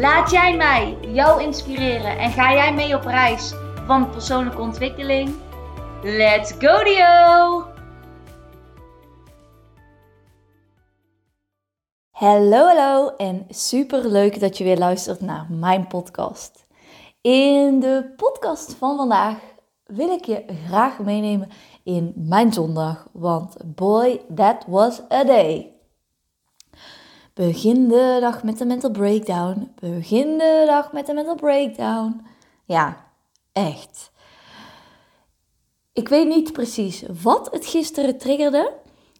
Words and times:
Laat 0.00 0.30
jij 0.30 0.56
mij 0.56 0.98
jou 1.00 1.42
inspireren 1.42 2.18
en 2.18 2.30
ga 2.30 2.52
jij 2.52 2.74
mee 2.74 2.94
op 2.96 3.02
reis 3.02 3.54
van 3.86 4.10
persoonlijke 4.10 4.60
ontwikkeling? 4.60 5.34
Let's 6.02 6.52
go 6.58 6.84
Dio! 6.84 7.64
Hallo, 12.10 12.66
hallo 12.66 13.08
en 13.16 13.46
super 13.48 14.08
leuk 14.08 14.40
dat 14.40 14.58
je 14.58 14.64
weer 14.64 14.78
luistert 14.78 15.20
naar 15.20 15.46
mijn 15.50 15.86
podcast. 15.86 16.66
In 17.20 17.80
de 17.80 18.12
podcast 18.16 18.74
van 18.74 18.96
vandaag 18.96 19.38
wil 19.84 20.10
ik 20.10 20.24
je 20.24 20.44
graag 20.66 20.98
meenemen 20.98 21.48
in 21.82 22.12
mijn 22.16 22.52
zondag, 22.52 23.08
want 23.12 23.56
boy, 23.64 24.20
that 24.34 24.64
was 24.68 25.00
a 25.12 25.24
day. 25.24 25.75
Begin 27.36 27.88
de 27.88 28.16
dag 28.20 28.42
met 28.42 28.60
een 28.60 28.66
mental 28.66 28.90
breakdown. 28.90 29.72
Begin 29.80 30.38
de 30.38 30.62
dag 30.66 30.92
met 30.92 31.08
een 31.08 31.14
mental 31.14 31.34
breakdown. 31.34 32.26
Ja, 32.64 33.06
echt. 33.52 34.10
Ik 35.92 36.08
weet 36.08 36.28
niet 36.28 36.52
precies 36.52 37.04
wat 37.22 37.48
het 37.52 37.66
gisteren 37.66 38.18
triggerde, 38.18 38.72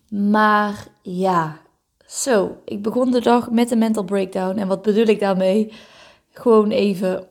maar 0.09 0.87
ja, 1.03 1.61
zo. 2.07 2.57
Ik 2.65 2.83
begon 2.83 3.11
de 3.11 3.21
dag 3.21 3.51
met 3.51 3.71
een 3.71 3.79
mental 3.79 4.05
breakdown. 4.05 4.59
En 4.59 4.69
wat 4.69 4.83
bedoel 4.83 5.07
ik 5.07 5.21
daarmee? 5.21 5.73
Gewoon 6.31 6.71
even 6.71 7.29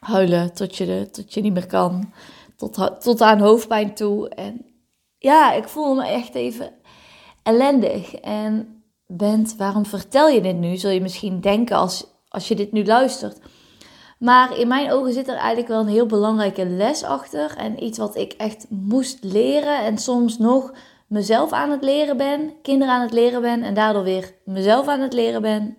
huilen 0.00 0.54
tot 0.54 0.76
je, 0.76 1.08
tot 1.10 1.34
je 1.34 1.40
niet 1.40 1.52
meer 1.52 1.66
kan. 1.66 2.12
Tot, 2.56 3.00
tot 3.00 3.20
aan 3.20 3.40
hoofdpijn 3.40 3.94
toe. 3.94 4.28
En 4.28 4.66
ja, 5.18 5.52
ik 5.52 5.68
voelde 5.68 6.00
me 6.00 6.08
echt 6.08 6.34
even 6.34 6.72
ellendig. 7.42 8.14
En 8.14 8.81
bent, 9.16 9.56
waarom 9.56 9.86
vertel 9.86 10.28
je 10.28 10.40
dit 10.40 10.56
nu? 10.56 10.76
Zul 10.76 10.90
je 10.90 11.00
misschien 11.00 11.40
denken 11.40 11.76
als, 11.76 12.06
als 12.28 12.48
je 12.48 12.54
dit 12.54 12.72
nu 12.72 12.84
luistert. 12.84 13.38
Maar 14.18 14.58
in 14.58 14.68
mijn 14.68 14.92
ogen 14.92 15.12
zit 15.12 15.28
er 15.28 15.34
eigenlijk 15.34 15.68
wel 15.68 15.80
een 15.80 15.86
heel 15.86 16.06
belangrijke 16.06 16.66
les 16.66 17.04
achter. 17.04 17.56
En 17.56 17.84
iets 17.84 17.98
wat 17.98 18.16
ik 18.16 18.32
echt 18.32 18.66
moest 18.68 19.24
leren. 19.24 19.84
En 19.84 19.98
soms 19.98 20.38
nog 20.38 20.72
mezelf 21.06 21.52
aan 21.52 21.70
het 21.70 21.82
leren 21.82 22.16
ben, 22.16 22.52
kinderen 22.62 22.94
aan 22.94 23.00
het 23.00 23.12
leren 23.12 23.40
ben. 23.40 23.62
En 23.62 23.74
daardoor 23.74 24.02
weer 24.02 24.34
mezelf 24.44 24.86
aan 24.86 25.00
het 25.00 25.12
leren 25.12 25.42
ben. 25.42 25.76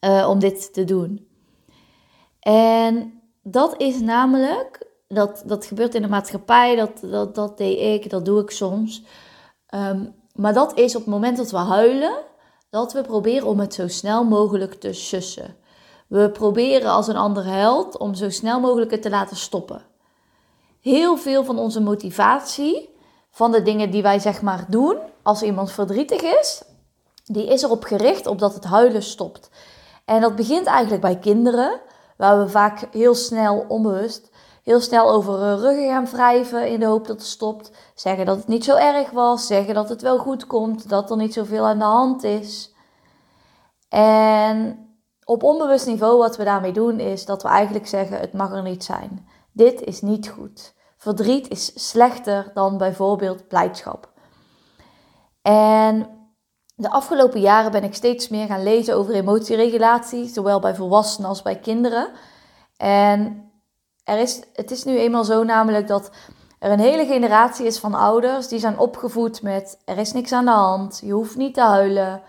Uh, 0.00 0.28
om 0.28 0.38
dit 0.38 0.72
te 0.72 0.84
doen. 0.84 1.26
En 2.40 3.20
dat 3.42 3.80
is 3.80 4.00
namelijk, 4.00 4.86
dat, 5.08 5.42
dat 5.46 5.66
gebeurt 5.66 5.94
in 5.94 6.02
de 6.02 6.08
maatschappij, 6.08 6.76
dat, 6.76 7.00
dat, 7.00 7.34
dat 7.34 7.58
deed 7.58 7.78
ik, 7.78 8.10
dat 8.10 8.24
doe 8.24 8.40
ik 8.40 8.50
soms. 8.50 9.04
Um, 9.74 10.14
maar 10.32 10.52
dat 10.52 10.78
is 10.78 10.94
op 10.94 11.00
het 11.00 11.10
moment 11.10 11.36
dat 11.36 11.50
we 11.50 11.56
huilen, 11.56 12.18
dat 12.70 12.92
we 12.92 13.02
proberen 13.02 13.46
om 13.48 13.60
het 13.60 13.74
zo 13.74 13.88
snel 13.88 14.24
mogelijk 14.24 14.74
te 14.74 14.92
sussen. 14.92 15.56
We 16.06 16.30
proberen 16.30 16.90
als 16.90 17.08
een 17.08 17.16
ander 17.16 17.46
huilt 17.46 17.98
om 17.98 18.14
zo 18.14 18.30
snel 18.30 18.60
mogelijk 18.60 18.90
het 18.90 19.02
te 19.02 19.10
laten 19.10 19.36
stoppen. 19.36 19.82
Heel 20.80 21.16
veel 21.16 21.44
van 21.44 21.58
onze 21.58 21.80
motivatie, 21.80 22.88
van 23.30 23.52
de 23.52 23.62
dingen 23.62 23.90
die 23.90 24.02
wij 24.02 24.18
zeg 24.18 24.42
maar 24.42 24.64
doen 24.68 24.96
als 25.22 25.42
iemand 25.42 25.72
verdrietig 25.72 26.22
is, 26.22 26.62
die 27.24 27.46
is 27.46 27.62
erop 27.62 27.84
gericht 27.84 28.26
op 28.26 28.38
dat 28.38 28.54
het 28.54 28.64
huilen 28.64 29.02
stopt. 29.02 29.50
En 30.04 30.20
dat 30.20 30.36
begint 30.36 30.66
eigenlijk 30.66 31.02
bij 31.02 31.18
kinderen, 31.18 31.80
waar 32.16 32.38
we 32.38 32.48
vaak 32.48 32.88
heel 32.90 33.14
snel 33.14 33.64
onbewust 33.68 34.30
heel 34.62 34.80
snel 34.80 35.10
over 35.10 35.38
hun 35.38 35.58
ruggen 35.58 35.88
gaan 35.88 36.06
wrijven 36.06 36.68
in 36.68 36.80
de 36.80 36.86
hoop 36.86 37.06
dat 37.06 37.16
het 37.16 37.26
stopt. 37.26 37.70
Zeggen 37.94 38.26
dat 38.26 38.36
het 38.36 38.48
niet 38.48 38.64
zo 38.64 38.76
erg 38.76 39.10
was. 39.10 39.46
Zeggen 39.46 39.74
dat 39.74 39.88
het 39.88 40.02
wel 40.02 40.18
goed 40.18 40.46
komt. 40.46 40.88
Dat 40.88 41.10
er 41.10 41.16
niet 41.16 41.32
zoveel 41.32 41.66
aan 41.66 41.78
de 41.78 41.84
hand 41.84 42.22
is. 42.22 42.74
En 43.88 44.86
op 45.24 45.42
onbewust 45.42 45.86
niveau 45.86 46.18
wat 46.18 46.36
we 46.36 46.44
daarmee 46.44 46.72
doen 46.72 47.00
is 47.00 47.24
dat 47.24 47.42
we 47.42 47.48
eigenlijk 47.48 47.86
zeggen 47.86 48.20
het 48.20 48.32
mag 48.32 48.52
er 48.52 48.62
niet 48.62 48.84
zijn. 48.84 49.28
Dit 49.52 49.82
is 49.82 50.00
niet 50.00 50.28
goed. 50.28 50.74
Verdriet 50.96 51.48
is 51.48 51.88
slechter 51.90 52.50
dan 52.54 52.78
bijvoorbeeld 52.78 53.48
blijdschap. 53.48 54.10
En 55.42 56.08
de 56.74 56.90
afgelopen 56.90 57.40
jaren 57.40 57.70
ben 57.70 57.84
ik 57.84 57.94
steeds 57.94 58.28
meer 58.28 58.46
gaan 58.46 58.62
lezen 58.62 58.96
over 58.96 59.14
emotieregulatie, 59.14 60.28
zowel 60.28 60.60
bij 60.60 60.74
volwassenen 60.74 61.28
als 61.28 61.42
bij 61.42 61.58
kinderen. 61.58 62.10
En 62.76 63.51
er 64.04 64.18
is, 64.18 64.42
het 64.52 64.70
is 64.70 64.84
nu 64.84 64.98
eenmaal 64.98 65.24
zo 65.24 65.42
namelijk 65.42 65.86
dat 65.86 66.10
er 66.58 66.70
een 66.70 66.80
hele 66.80 67.06
generatie 67.06 67.66
is 67.66 67.78
van 67.78 67.94
ouders 67.94 68.48
die 68.48 68.58
zijn 68.58 68.78
opgevoed 68.78 69.42
met 69.42 69.78
er 69.84 69.98
is 69.98 70.12
niks 70.12 70.32
aan 70.32 70.44
de 70.44 70.50
hand, 70.50 71.00
je 71.04 71.12
hoeft 71.12 71.36
niet 71.36 71.54
te 71.54 71.60
huilen. 71.60 72.22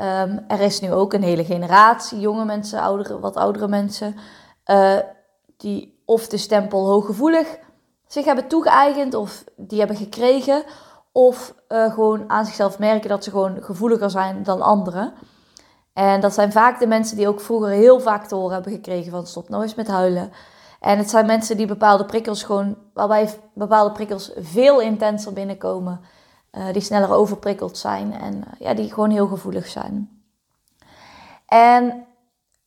Um, 0.00 0.44
er 0.48 0.60
is 0.60 0.80
nu 0.80 0.92
ook 0.92 1.12
een 1.12 1.22
hele 1.22 1.44
generatie, 1.44 2.20
jonge 2.20 2.44
mensen, 2.44 2.80
oudere, 2.80 3.20
wat 3.20 3.36
oudere 3.36 3.68
mensen, 3.68 4.16
uh, 4.66 4.98
die 5.56 6.02
of 6.04 6.28
de 6.28 6.36
stempel 6.36 6.86
hooggevoelig 6.86 7.58
zich 8.06 8.24
hebben 8.24 8.48
toegeëigend 8.48 9.14
of 9.14 9.44
die 9.56 9.78
hebben 9.78 9.96
gekregen, 9.96 10.62
of 11.12 11.54
uh, 11.68 11.92
gewoon 11.92 12.30
aan 12.30 12.44
zichzelf 12.44 12.78
merken 12.78 13.08
dat 13.08 13.24
ze 13.24 13.30
gewoon 13.30 13.62
gevoeliger 13.62 14.10
zijn 14.10 14.42
dan 14.42 14.60
anderen. 14.60 15.12
En 15.92 16.20
dat 16.20 16.34
zijn 16.34 16.52
vaak 16.52 16.78
de 16.78 16.86
mensen 16.86 17.16
die 17.16 17.28
ook 17.28 17.40
vroeger 17.40 17.68
heel 17.68 18.00
vaak 18.00 18.26
te 18.26 18.34
horen 18.34 18.54
hebben 18.54 18.72
gekregen 18.72 19.10
van 19.10 19.26
stop 19.26 19.48
nou 19.48 19.62
eens 19.62 19.74
met 19.74 19.88
huilen. 19.88 20.32
En 20.80 20.98
het 20.98 21.10
zijn 21.10 21.26
mensen 21.26 21.56
die 21.56 21.66
bepaalde 21.66 22.04
prikkels 22.04 22.42
gewoon, 22.42 22.76
waarbij 22.92 23.40
bepaalde 23.52 23.92
prikkels 23.92 24.32
veel 24.36 24.80
intenser 24.80 25.32
binnenkomen. 25.32 26.00
Uh, 26.52 26.72
die 26.72 26.82
sneller 26.82 27.12
overprikkeld 27.12 27.78
zijn 27.78 28.12
en 28.12 28.34
uh, 28.34 28.42
ja, 28.58 28.74
die 28.74 28.92
gewoon 28.92 29.10
heel 29.10 29.26
gevoelig 29.26 29.66
zijn. 29.66 30.22
En 31.46 32.06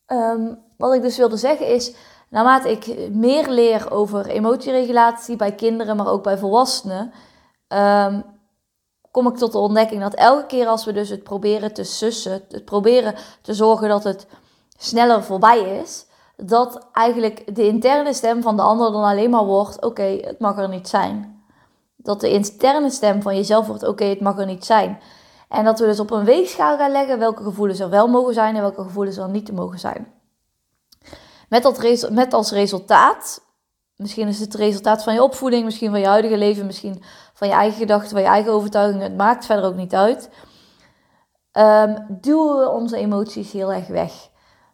um, 0.06 0.58
wat 0.76 0.94
ik 0.94 1.02
dus 1.02 1.16
wilde 1.16 1.36
zeggen 1.36 1.66
is, 1.66 1.94
naarmate 2.28 2.70
ik 2.70 3.10
meer 3.10 3.48
leer 3.48 3.90
over 3.92 4.26
emotieregulatie 4.26 5.36
bij 5.36 5.52
kinderen, 5.52 5.96
maar 5.96 6.08
ook 6.08 6.22
bij 6.22 6.38
volwassenen, 6.38 7.12
um, 7.68 8.24
kom 9.10 9.26
ik 9.26 9.36
tot 9.36 9.52
de 9.52 9.58
ontdekking 9.58 10.00
dat 10.00 10.14
elke 10.14 10.46
keer 10.46 10.66
als 10.66 10.84
we 10.84 10.92
dus 10.92 11.08
het 11.08 11.22
proberen 11.22 11.72
te 11.72 11.84
sussen, 11.84 12.42
het 12.48 12.64
proberen 12.64 13.14
te 13.42 13.54
zorgen 13.54 13.88
dat 13.88 14.04
het 14.04 14.26
sneller 14.78 15.22
voorbij 15.22 15.60
is, 15.60 16.06
dat 16.42 16.86
eigenlijk 16.92 17.56
de 17.56 17.66
interne 17.66 18.12
stem 18.12 18.42
van 18.42 18.56
de 18.56 18.62
ander 18.62 18.92
dan 18.92 19.04
alleen 19.04 19.30
maar 19.30 19.44
wordt: 19.44 19.82
oké, 19.82 20.02
het 20.02 20.38
mag 20.38 20.58
er 20.58 20.68
niet 20.68 20.88
zijn. 20.88 21.42
Dat 21.96 22.20
de 22.20 22.30
interne 22.30 22.90
stem 22.90 23.22
van 23.22 23.36
jezelf 23.36 23.66
wordt: 23.66 23.86
oké, 23.86 24.04
het 24.04 24.20
mag 24.20 24.38
er 24.38 24.46
niet 24.46 24.64
zijn. 24.64 25.00
En 25.48 25.64
dat 25.64 25.78
we 25.78 25.86
dus 25.86 26.00
op 26.00 26.10
een 26.10 26.24
weegschaal 26.24 26.76
gaan 26.76 26.90
leggen 26.90 27.18
welke 27.18 27.42
gevoelens 27.42 27.80
er 27.80 27.90
wel 27.90 28.08
mogen 28.08 28.34
zijn 28.34 28.54
en 28.54 28.60
welke 28.60 28.82
gevoelens 28.82 29.16
er 29.16 29.28
niet 29.28 29.52
mogen 29.52 29.78
zijn. 29.78 30.12
Met, 31.48 31.62
dat 31.62 32.10
met 32.10 32.32
als 32.32 32.50
resultaat, 32.50 33.42
misschien 33.96 34.28
is 34.28 34.38
het 34.40 34.52
het 34.52 34.62
resultaat 34.62 35.02
van 35.02 35.14
je 35.14 35.22
opvoeding, 35.22 35.64
misschien 35.64 35.90
van 35.90 36.00
je 36.00 36.06
huidige 36.06 36.36
leven, 36.38 36.66
misschien 36.66 37.02
van 37.34 37.48
je 37.48 37.54
eigen 37.54 37.78
gedachten, 37.78 38.10
van 38.10 38.20
je 38.20 38.26
eigen 38.26 38.52
overtuigingen, 38.52 39.02
het 39.02 39.16
maakt 39.16 39.46
verder 39.46 39.64
ook 39.64 39.74
niet 39.74 39.94
uit. 39.94 40.30
Um, 41.52 42.06
duwen 42.08 42.58
we 42.58 42.68
onze 42.68 42.96
emoties 42.96 43.52
heel 43.52 43.72
erg 43.72 43.86
weg. 43.86 44.29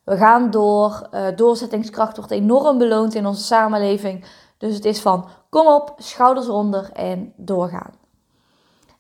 We 0.06 0.16
gaan 0.16 0.50
door. 0.50 1.08
Uh, 1.12 1.26
doorzettingskracht 1.36 2.16
wordt 2.16 2.30
enorm 2.30 2.78
beloond 2.78 3.14
in 3.14 3.26
onze 3.26 3.42
samenleving. 3.42 4.24
Dus 4.58 4.74
het 4.74 4.84
is 4.84 5.00
van 5.00 5.28
kom 5.50 5.66
op, 5.66 5.94
schouders 5.96 6.48
onder 6.48 6.90
en 6.92 7.32
doorgaan. 7.36 7.94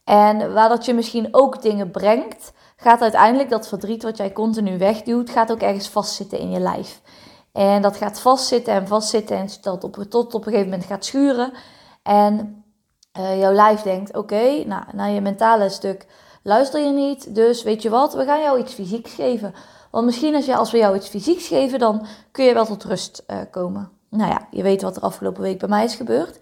En 0.04 0.52
waar 0.52 0.68
dat 0.68 0.84
je 0.84 0.94
misschien 0.94 1.28
ook 1.30 1.62
dingen 1.62 1.90
brengt, 1.90 2.52
gaat 2.76 3.02
uiteindelijk 3.02 3.50
dat 3.50 3.68
verdriet 3.68 4.02
wat 4.02 4.16
jij 4.16 4.32
continu 4.32 4.78
wegduwt, 4.78 5.30
gaat 5.30 5.52
ook 5.52 5.60
ergens 5.60 5.88
vastzitten 5.88 6.38
in 6.38 6.50
je 6.50 6.60
lijf. 6.60 7.00
En 7.52 7.82
dat 7.82 7.96
gaat 7.96 8.20
vastzitten 8.20 8.74
en 8.74 8.86
vastzitten 8.86 9.36
en 9.36 9.60
tot 9.60 9.84
op, 9.84 9.96
tot 10.08 10.34
op 10.34 10.46
een 10.46 10.52
gegeven 10.52 10.70
moment 10.70 10.88
gaat 10.88 11.04
schuren. 11.04 11.52
En 12.02 12.64
uh, 13.18 13.40
jouw 13.40 13.52
lijf 13.52 13.82
denkt, 13.82 14.16
oké, 14.16 14.64
nou, 14.64 14.82
naar 14.92 15.10
je 15.10 15.20
mentale 15.20 15.68
stuk 15.68 16.06
luister 16.42 16.80
je 16.80 16.92
niet. 16.92 17.34
Dus 17.34 17.62
weet 17.62 17.82
je 17.82 17.90
wat, 17.90 18.14
we 18.14 18.24
gaan 18.24 18.40
jou 18.40 18.58
iets 18.58 18.74
fysieks 18.74 19.14
geven. 19.14 19.54
Want 19.90 20.04
misschien 20.04 20.34
als, 20.34 20.46
je, 20.46 20.56
als 20.56 20.70
we 20.70 20.78
jou 20.78 20.96
iets 20.96 21.08
fysieks 21.08 21.46
geven, 21.46 21.78
dan 21.78 22.06
kun 22.30 22.44
je 22.44 22.54
wel 22.54 22.66
tot 22.66 22.84
rust 22.84 23.24
uh, 23.26 23.38
komen. 23.50 23.90
Nou 24.10 24.30
ja, 24.30 24.48
je 24.50 24.62
weet 24.62 24.82
wat 24.82 24.96
er 24.96 25.02
afgelopen 25.02 25.42
week 25.42 25.58
bij 25.58 25.68
mij 25.68 25.84
is 25.84 25.94
gebeurd. 25.94 26.38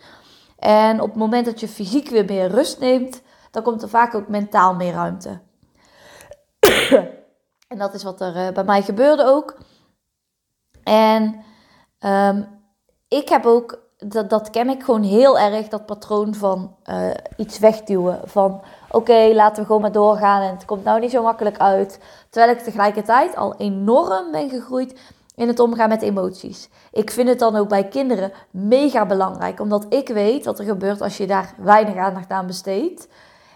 En 0.59 1.01
op 1.01 1.09
het 1.09 1.19
moment 1.19 1.45
dat 1.45 1.61
je 1.61 1.69
fysiek 1.69 2.09
weer 2.09 2.25
meer 2.25 2.49
rust 2.49 2.79
neemt, 2.79 3.23
dan 3.51 3.63
komt 3.63 3.83
er 3.83 3.89
vaak 3.89 4.15
ook 4.15 4.29
mentaal 4.29 4.75
meer 4.75 4.93
ruimte. 4.93 5.41
En 7.69 7.81
dat 7.81 7.95
is 7.95 8.03
wat 8.03 8.21
er 8.21 8.37
eh, 8.37 8.53
bij 8.53 8.65
mij 8.65 8.83
gebeurde 8.83 9.25
ook. 9.25 9.59
En 10.83 11.45
ehm, 11.99 12.43
ik 13.09 13.29
heb 13.29 13.47
ook, 13.47 13.79
dat, 14.05 14.31
dat 14.31 14.51
ken 14.51 14.69
ik 14.69 14.83
gewoon 14.83 15.03
heel 15.03 15.39
erg, 15.39 15.69
dat 15.69 15.87
patroon 15.87 16.35
van 16.35 16.75
uh, 16.91 17.11
iets 17.37 17.59
wegduwen. 17.59 18.21
Van 18.25 18.61
oké, 18.91 19.31
laten 19.33 19.61
we 19.61 19.67
gewoon 19.67 19.81
maar 19.81 19.93
doorgaan 19.93 20.43
en 20.43 20.55
het 20.55 20.65
komt 20.65 20.85
nou 20.85 21.01
niet 21.01 21.11
zo 21.11 21.23
makkelijk 21.23 21.59
uit. 21.59 22.01
Terwijl 22.31 22.57
ik 22.57 22.63
tegelijkertijd 22.63 23.37
al 23.37 23.55
enorm 23.57 24.31
ben 24.31 24.51
gegroeid 24.51 25.01
in 25.35 25.49
het 25.49 25.61
omgaan 25.61 25.89
met 25.89 26.03
emoties. 26.03 26.69
Ik 26.93 27.11
vind 27.11 27.29
het 27.29 27.39
dan 27.39 27.57
ook 27.57 27.69
bij 27.69 27.89
kinderen 27.89 28.33
mega 28.51 29.07
belangrijk, 29.07 29.61
omdat 29.61 29.87
ik 29.89 30.09
weet 30.09 30.45
wat 30.45 30.59
er 30.59 30.65
gebeurt 30.65 31.01
als 31.01 31.17
je 31.17 31.27
daar 31.27 31.55
weinig 31.59 31.97
aandacht 31.97 32.31
aan 32.31 32.47
besteedt. 32.47 33.09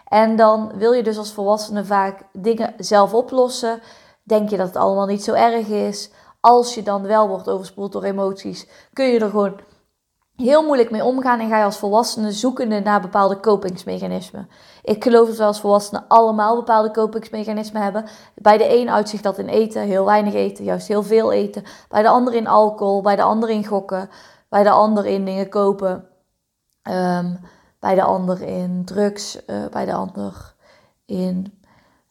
En 0.08 0.36
dan 0.36 0.72
wil 0.74 0.92
je 0.92 1.02
dus 1.02 1.18
als 1.18 1.32
volwassene 1.32 1.84
vaak 1.84 2.22
dingen 2.32 2.74
zelf 2.76 3.14
oplossen. 3.14 3.80
Denk 4.22 4.50
je 4.50 4.56
dat 4.56 4.66
het 4.66 4.76
allemaal 4.76 5.06
niet 5.06 5.24
zo 5.24 5.32
erg 5.32 5.68
is. 5.68 6.10
Als 6.40 6.74
je 6.74 6.82
dan 6.82 7.02
wel 7.02 7.28
wordt 7.28 7.48
overspoeld 7.48 7.92
door 7.92 8.02
emoties, 8.02 8.66
kun 8.92 9.04
je 9.04 9.18
er 9.18 9.30
gewoon 9.30 9.60
heel 10.42 10.62
moeilijk 10.62 10.90
mee 10.90 11.04
omgaan 11.04 11.40
en 11.40 11.48
ga 11.48 11.58
je 11.58 11.64
als 11.64 11.78
volwassene 11.78 12.32
zoekende 12.32 12.80
naar 12.80 13.00
bepaalde 13.00 13.40
kopingsmechanismen. 13.40 14.48
Ik 14.82 15.02
geloof 15.02 15.28
dat 15.28 15.36
we 15.36 15.44
als 15.44 15.60
volwassenen 15.60 16.04
allemaal 16.08 16.56
bepaalde 16.56 16.90
kopingsmechanismen 16.90 17.82
hebben. 17.82 18.04
Bij 18.34 18.56
de 18.56 18.80
een 18.80 18.90
uitzicht 18.90 19.22
dat 19.22 19.38
in 19.38 19.48
eten, 19.48 19.82
heel 19.82 20.04
weinig 20.04 20.34
eten, 20.34 20.64
juist 20.64 20.88
heel 20.88 21.02
veel 21.02 21.32
eten. 21.32 21.64
Bij 21.88 22.02
de 22.02 22.08
ander 22.08 22.34
in 22.34 22.46
alcohol, 22.46 23.02
bij 23.02 23.16
de 23.16 23.22
ander 23.22 23.50
in 23.50 23.66
gokken, 23.66 24.10
bij 24.48 24.62
de 24.62 24.70
ander 24.70 25.06
in 25.06 25.24
dingen 25.24 25.48
kopen. 25.48 26.08
Ehm, 26.82 27.34
bij 27.78 27.94
de 27.94 28.02
ander 28.02 28.42
in 28.42 28.84
drugs, 28.84 29.38
uh, 29.46 29.66
bij 29.70 29.84
de 29.84 29.92
ander 29.92 30.54
in 31.06 31.60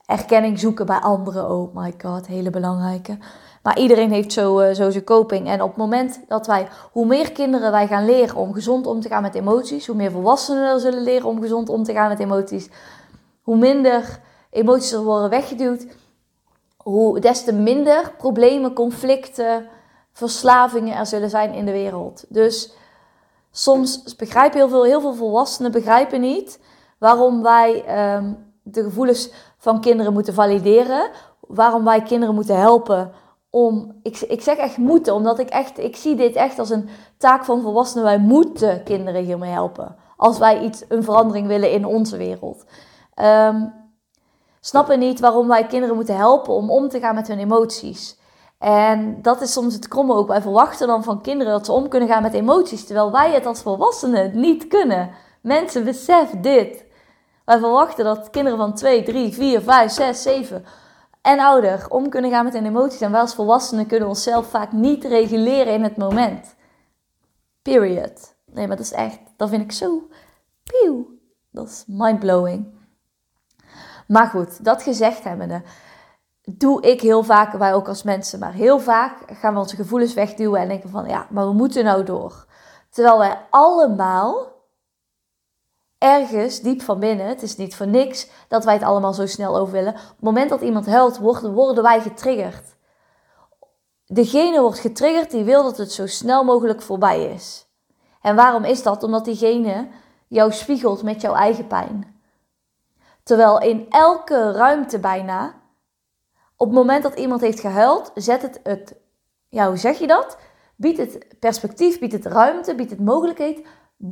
erkenning 0.06 0.60
zoeken 0.60 0.86
bij 0.86 1.00
anderen. 1.00 1.50
Oh 1.52 1.76
my 1.76 1.94
god, 1.98 2.28
hele 2.28 2.50
belangrijke. 2.50 3.18
Maar 3.68 3.80
iedereen 3.80 4.12
heeft 4.12 4.34
zo, 4.34 4.60
uh, 4.60 4.74
zijn 4.74 5.04
coping. 5.04 5.48
En 5.48 5.62
op 5.62 5.68
het 5.68 5.78
moment 5.78 6.20
dat 6.28 6.48
wij, 6.48 6.68
hoe 6.92 7.06
meer 7.06 7.32
kinderen 7.32 7.72
wij 7.72 7.88
gaan 7.88 8.06
leren 8.06 8.36
om 8.36 8.54
gezond 8.54 8.88
om 8.88 9.02
te 9.02 9.08
gaan 9.08 9.22
met 9.22 9.36
emoties, 9.36 9.88
hoe 9.88 9.96
meer 9.96 10.12
volwassenen 10.12 10.70
er 10.70 10.80
zullen 10.80 11.04
leren 11.04 11.28
om 11.28 11.42
gezond 11.42 11.70
om 11.70 11.84
te 11.84 11.94
gaan 11.94 12.10
met 12.10 12.20
emoties, 12.20 12.70
hoe 13.42 13.58
minder 13.58 14.20
emoties 14.50 14.92
er 14.92 15.04
worden 15.04 15.30
weggeduwd, 15.30 15.86
hoe 16.78 17.20
des 17.20 17.44
te 17.44 17.54
minder 17.54 18.12
problemen, 18.18 18.74
conflicten, 18.74 19.68
verslavingen 20.12 20.96
er 20.96 21.06
zullen 21.06 21.30
zijn 21.30 21.54
in 21.54 21.66
de 21.66 21.72
wereld. 21.72 22.26
Dus 22.30 22.74
soms 23.52 24.16
begrijpen 24.16 24.60
heel 24.60 24.70
veel, 24.70 24.84
heel 24.84 25.02
veel 25.02 25.16
volwassenen 25.16 25.72
begrijpen 25.72 26.22
niet 26.22 26.60
waarom 26.98 27.44
wij 27.44 27.84
um, 28.16 28.54
de 28.64 28.84
gevoelens 28.84 29.32
van 29.58 29.82
kinderen 29.82 30.14
moeten 30.14 30.34
valideren, 30.34 31.10
waarom 31.40 31.84
wij 31.84 32.02
kinderen 32.02 32.36
moeten 32.36 32.60
helpen 32.60 33.12
om, 33.50 34.00
ik, 34.04 34.20
ik 34.20 34.42
zeg 34.42 34.58
echt 34.58 34.78
moeten, 34.78 35.14
omdat 35.14 35.40
ik 35.40 35.50
echt, 35.50 35.80
ik 35.80 35.96
zie 35.96 36.16
dit 36.16 36.36
echt 36.36 36.60
als 36.60 36.70
een 36.70 36.90
taak 37.18 37.46
van 37.46 37.62
volwassenen. 37.62 38.04
Wij 38.04 38.20
moeten 38.20 38.84
kinderen 38.84 39.24
hiermee 39.24 39.52
helpen. 39.52 39.96
Als 40.18 40.38
wij 40.38 40.62
iets, 40.62 40.84
een 40.88 41.04
verandering 41.04 41.48
willen 41.48 41.72
in 41.72 41.86
onze 41.86 42.18
wereld. 42.18 42.66
Um, 43.16 43.74
snappen 44.60 45.00
niet 45.00 45.20
waarom 45.20 45.48
wij 45.48 45.66
kinderen 45.66 45.96
moeten 45.96 46.16
helpen 46.16 46.54
om 46.54 46.72
om 46.72 46.90
te 46.90 47.00
gaan 47.00 47.16
met 47.16 47.28
hun 47.28 47.40
emoties. 47.40 48.20
En 48.60 49.22
dat 49.22 49.42
is 49.42 49.52
soms 49.52 49.74
het 49.74 49.88
kromme 49.88 50.14
ook. 50.14 50.28
Wij 50.28 50.42
verwachten 50.42 50.88
dan 50.88 51.04
van 51.04 51.22
kinderen 51.22 51.54
dat 51.54 51.66
ze 51.66 51.72
om 51.72 51.88
kunnen 51.88 52.10
gaan 52.10 52.22
met 52.22 52.34
emoties, 52.34 52.86
terwijl 52.86 53.12
wij 53.12 53.32
het 53.32 53.46
als 53.46 53.62
volwassenen 53.62 54.40
niet 54.40 54.68
kunnen. 54.68 55.10
Mensen, 55.42 55.84
besef 55.84 56.30
dit. 56.30 56.86
Wij 57.46 57.60
verwachten 57.60 58.06
dat 58.06 58.30
kinderen 58.30 58.60
van 58.60 58.74
2, 58.74 59.04
3, 59.04 59.34
4, 59.34 59.62
5, 59.62 59.92
6, 59.92 60.22
7 60.22 60.66
en 61.28 61.40
ouder 61.40 61.86
om 61.90 62.10
kunnen 62.10 62.32
gaan 62.32 62.44
met 62.44 62.54
hun 62.54 62.66
emoties. 62.66 63.02
En 63.02 63.12
wij 63.12 63.22
als 63.22 63.36
volwassenen 63.36 63.88
kunnen 63.88 64.08
onszelf 64.08 64.50
vaak 64.50 64.72
niet 64.72 65.04
reguleren 65.04 65.74
in 65.74 65.84
het 65.84 65.98
moment. 65.98 66.56
Period. 67.62 68.36
Nee, 68.46 68.68
maar 68.68 68.78
dat 68.78 68.86
is 68.86 68.92
echt, 68.92 69.20
dat 69.38 69.50
vind 69.50 69.64
ik 69.64 69.72
zo. 69.72 70.08
Pieuw. 70.64 71.08
Dat 71.52 71.68
is 71.68 71.84
mindblowing. 71.88 72.76
Maar 74.08 74.28
goed, 74.28 74.64
dat 74.64 74.84
gezegd 74.84 75.24
hebbende, 75.24 75.62
doe 76.44 76.82
ik 76.82 77.02
heel 77.02 77.24
vaak, 77.24 77.52
wij 77.54 77.74
ook 77.74 77.88
als 77.88 78.04
mensen, 78.04 78.40
maar 78.40 78.54
heel 78.54 78.80
vaak 78.80 79.18
gaan 79.32 79.54
we 79.54 79.60
onze 79.60 79.76
gevoelens 79.76 80.14
wegduwen 80.14 80.62
en 80.62 80.68
denken 80.68 80.90
van 80.90 81.08
ja, 81.08 81.28
maar 81.30 81.46
we 81.48 81.54
moeten 81.54 81.84
nou 81.84 82.04
door. 82.04 82.46
Terwijl 82.90 83.18
wij 83.18 83.38
allemaal 83.50 84.57
ergens 85.98 86.60
diep 86.60 86.82
van 86.82 87.00
binnen, 87.00 87.28
het 87.28 87.42
is 87.42 87.56
niet 87.56 87.76
voor 87.76 87.88
niks 87.88 88.30
dat 88.48 88.66
wij 88.66 88.74
het 88.74 88.84
allemaal 88.84 89.14
zo 89.14 89.26
snel 89.26 89.58
over 89.58 89.74
willen. 89.74 89.94
Op 89.94 90.00
het 90.00 90.20
moment 90.20 90.50
dat 90.50 90.62
iemand 90.62 90.86
huilt, 90.86 91.18
worden, 91.18 91.84
wij 91.84 92.02
getriggerd. 92.02 92.76
Degene 94.06 94.62
wordt 94.62 94.80
getriggerd 94.80 95.32
die 95.32 95.44
wil 95.44 95.64
dat 95.64 95.78
het 95.78 95.92
zo 95.92 96.08
snel 96.08 96.44
mogelijk 96.44 96.82
voorbij 96.82 97.26
is. 97.26 97.66
En 98.22 98.36
waarom 98.36 98.64
is 98.64 98.84
dat? 98.84 99.04
Omdat 99.04 99.26
diegene 99.26 99.88
jou 100.28 100.52
spiegelt 100.52 101.04
met 101.04 101.22
jouw 101.22 101.34
eigen 101.34 101.68
pijn. 101.68 102.22
Terwijl 103.24 103.62
in 103.62 103.86
elke 103.90 104.52
ruimte 104.52 105.00
bijna, 105.00 105.56
op 106.56 106.68
het 106.68 106.76
moment 106.76 107.04
dat 107.04 107.20
iemand 107.20 107.42
heeft 107.42 107.60
gehuild, 107.60 108.12
zet 108.16 108.42
het 108.42 108.60
het, 108.64 108.96
ja 109.50 109.68
hoe 109.68 109.78
zeg 109.78 110.00
je 110.00 110.08
dat? 110.08 110.38
Biedt 110.76 110.98
het 110.98 111.36
perspectief, 111.40 112.00
biedt 112.00 112.14
het 112.14 112.26
ruimte, 112.26 112.76
biedt 112.76 112.90
het 112.90 113.00
mogelijkheid 113.00 113.62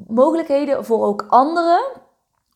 mogelijkheden 0.08 0.86
voor 0.86 1.06
ook 1.06 1.26
anderen 1.28 1.84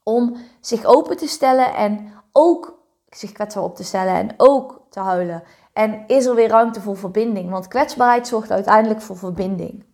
om 0.03 0.35
zich 0.59 0.85
open 0.85 1.17
te 1.17 1.27
stellen 1.27 1.73
en 1.75 2.13
ook 2.31 2.79
zich 3.09 3.31
kwetsbaar 3.31 3.63
op 3.63 3.75
te 3.75 3.83
stellen 3.83 4.13
en 4.13 4.33
ook 4.37 4.81
te 4.89 4.99
huilen. 4.99 5.43
En 5.73 6.03
is 6.07 6.25
er 6.25 6.35
weer 6.35 6.49
ruimte 6.49 6.81
voor 6.81 6.97
verbinding? 6.97 7.49
Want 7.49 7.67
kwetsbaarheid 7.67 8.27
zorgt 8.27 8.51
uiteindelijk 8.51 9.01
voor 9.01 9.17
verbinding. 9.17 9.85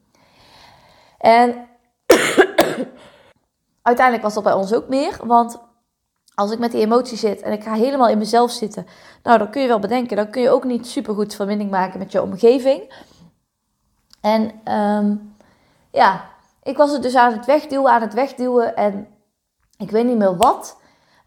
En 1.17 1.67
uiteindelijk 3.81 4.23
was 4.23 4.33
dat 4.33 4.43
bij 4.43 4.53
ons 4.53 4.73
ook 4.73 4.87
meer. 4.87 5.17
Want 5.23 5.59
als 6.35 6.51
ik 6.51 6.59
met 6.59 6.71
die 6.71 6.81
emotie 6.81 7.17
zit 7.17 7.41
en 7.41 7.51
ik 7.51 7.63
ga 7.63 7.73
helemaal 7.73 8.09
in 8.09 8.17
mezelf 8.17 8.51
zitten, 8.51 8.87
nou 9.23 9.37
dan 9.37 9.49
kun 9.49 9.61
je 9.61 9.67
wel 9.67 9.79
bedenken, 9.79 10.17
dan 10.17 10.29
kun 10.29 10.41
je 10.41 10.49
ook 10.49 10.63
niet 10.63 10.87
super 10.87 11.13
goed 11.13 11.35
verbinding 11.35 11.71
maken 11.71 11.99
met 11.99 12.11
je 12.11 12.21
omgeving. 12.21 12.93
En 14.21 14.71
um, 14.73 15.35
ja, 15.91 16.34
ik 16.65 16.77
was 16.77 16.91
het 16.91 17.01
dus 17.01 17.15
aan 17.15 17.31
het 17.31 17.45
wegduwen, 17.45 17.91
aan 17.91 18.01
het 18.01 18.13
wegduwen 18.13 18.75
en 18.75 19.07
ik 19.77 19.91
weet 19.91 20.05
niet 20.05 20.17
meer 20.17 20.37
wat. 20.37 20.77